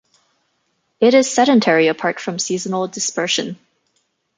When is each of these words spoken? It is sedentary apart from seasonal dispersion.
It 0.99 1.13
is 1.13 1.31
sedentary 1.31 1.85
apart 1.85 2.19
from 2.19 2.39
seasonal 2.39 2.87
dispersion. 2.87 3.59